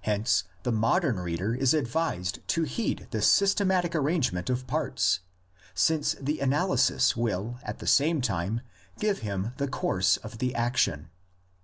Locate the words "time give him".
8.20-9.52